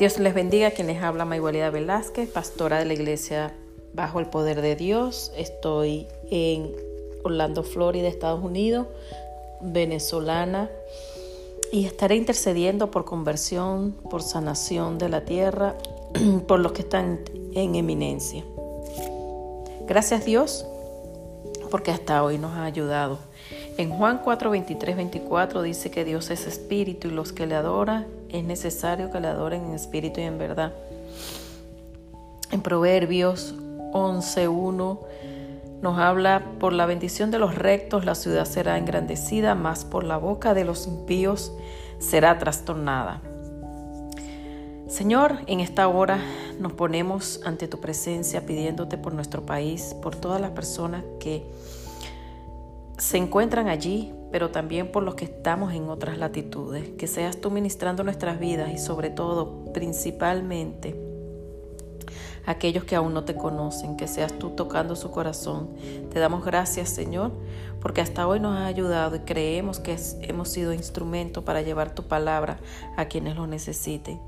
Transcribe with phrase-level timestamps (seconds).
[0.00, 0.70] Dios les bendiga.
[0.70, 3.54] Quien les habla, Mayualida Velázquez, pastora de la iglesia
[3.92, 5.30] Bajo el Poder de Dios.
[5.36, 6.74] Estoy en
[7.22, 8.86] Orlando, Florida, Estados Unidos,
[9.60, 10.70] venezolana.
[11.70, 15.76] Y estaré intercediendo por conversión, por sanación de la tierra,
[16.48, 17.20] por los que están
[17.52, 18.42] en eminencia.
[19.86, 20.64] Gracias Dios,
[21.70, 23.18] porque hasta hoy nos ha ayudado.
[23.80, 28.06] En Juan 4, 23, 24 dice que Dios es espíritu y los que le adoran
[28.28, 30.74] es necesario que le adoren en espíritu y en verdad.
[32.50, 33.54] En Proverbios
[33.94, 34.98] 11.1
[35.80, 40.18] nos habla, por la bendición de los rectos la ciudad será engrandecida, mas por la
[40.18, 41.50] boca de los impíos
[41.98, 43.22] será trastornada.
[44.88, 46.18] Señor, en esta hora
[46.58, 51.46] nos ponemos ante tu presencia pidiéndote por nuestro país, por todas las personas que
[53.00, 56.90] se encuentran allí, pero también por los que estamos en otras latitudes.
[56.98, 60.94] Que seas tú ministrando nuestras vidas y sobre todo, principalmente,
[62.44, 65.70] aquellos que aún no te conocen, que seas tú tocando su corazón.
[66.12, 67.32] Te damos gracias, Señor,
[67.80, 72.02] porque hasta hoy nos has ayudado y creemos que hemos sido instrumento para llevar tu
[72.02, 72.58] palabra
[72.98, 74.20] a quienes lo necesiten.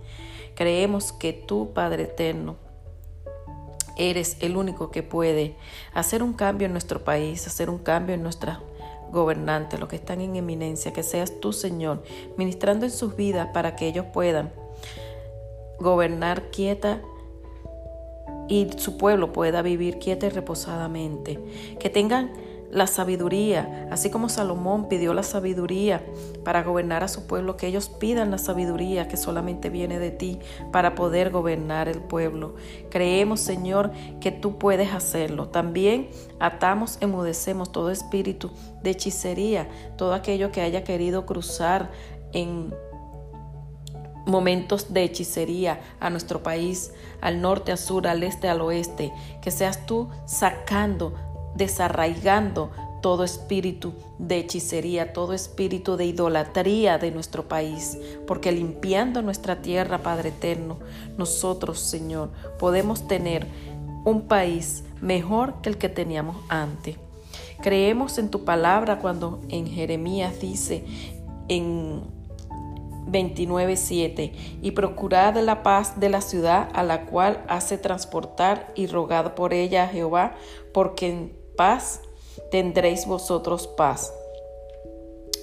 [0.54, 2.56] Creemos que tú, Padre Eterno,
[4.02, 5.54] Eres el único que puede
[5.94, 8.58] hacer un cambio en nuestro país, hacer un cambio en nuestras
[9.12, 12.02] gobernantes, los que están en eminencia, que seas tú, Señor,
[12.36, 14.52] ministrando en sus vidas para que ellos puedan
[15.78, 17.00] gobernar quieta
[18.48, 21.38] y su pueblo pueda vivir quieta y reposadamente.
[21.78, 22.32] Que tengan
[22.72, 26.02] la sabiduría, así como Salomón pidió la sabiduría
[26.42, 30.38] para gobernar a su pueblo, que ellos pidan la sabiduría que solamente viene de ti
[30.72, 32.54] para poder gobernar el pueblo.
[32.90, 35.48] Creemos, Señor, que tú puedes hacerlo.
[35.48, 36.08] También
[36.40, 38.50] atamos, emudecemos todo espíritu
[38.82, 41.90] de hechicería, todo aquello que haya querido cruzar
[42.32, 42.74] en
[44.24, 49.50] momentos de hechicería a nuestro país, al norte, al sur, al este, al oeste, que
[49.50, 52.70] seas tú sacando desarraigando
[53.02, 59.98] todo espíritu de hechicería, todo espíritu de idolatría de nuestro país, porque limpiando nuestra tierra,
[59.98, 60.78] Padre Eterno,
[61.18, 63.46] nosotros, Señor, podemos tener
[64.04, 66.96] un país mejor que el que teníamos antes.
[67.60, 70.84] Creemos en tu palabra cuando en Jeremías dice
[71.48, 72.02] en
[73.06, 74.32] 29.7
[74.62, 79.52] y procurad la paz de la ciudad a la cual hace transportar y rogad por
[79.54, 80.34] ella a Jehová,
[80.72, 81.41] porque en
[82.50, 84.12] tendréis vosotros paz.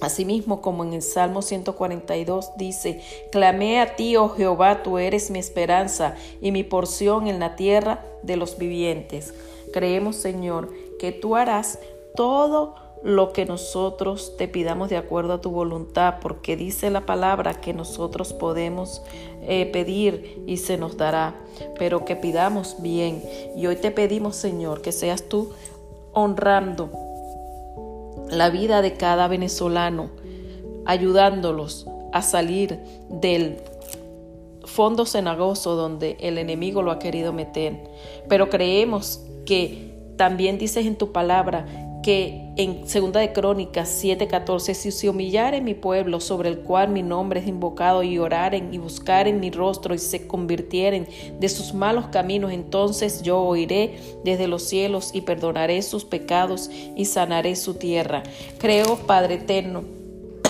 [0.01, 5.39] Asimismo, como en el Salmo 142 dice, Clamé a ti, oh Jehová, tú eres mi
[5.39, 9.33] esperanza y mi porción en la tierra de los vivientes.
[9.73, 10.69] Creemos, Señor,
[10.99, 11.79] que tú harás
[12.15, 17.61] todo lo que nosotros te pidamos de acuerdo a tu voluntad, porque dice la palabra
[17.61, 19.01] que nosotros podemos
[19.41, 21.35] eh, pedir y se nos dará,
[21.77, 23.23] pero que pidamos bien.
[23.55, 25.51] Y hoy te pedimos, Señor, que seas tú
[26.13, 26.91] honrando
[28.29, 30.09] la vida de cada venezolano,
[30.85, 33.57] ayudándolos a salir del
[34.65, 37.83] fondo cenagoso donde el enemigo lo ha querido meter.
[38.27, 41.65] Pero creemos que también dices en tu palabra
[42.01, 47.03] que en segunda de Crónicas 7:14 si se humillare mi pueblo sobre el cual mi
[47.03, 51.07] nombre es invocado y oraren y buscaren mi rostro y se convirtieren
[51.39, 57.05] de sus malos caminos entonces yo oiré desde los cielos y perdonaré sus pecados y
[57.05, 58.23] sanaré su tierra.
[58.57, 59.83] Creo Padre eterno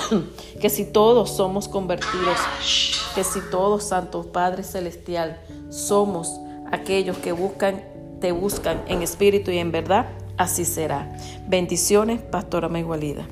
[0.62, 2.38] que si todos somos convertidos
[3.16, 5.40] que si todos santos Padre celestial
[5.70, 6.40] somos
[6.72, 7.84] aquellos que buscan
[8.22, 10.08] te buscan en espíritu y en verdad
[10.40, 11.08] así será.
[11.48, 13.28] Bendiciones, Pastora Maigualida.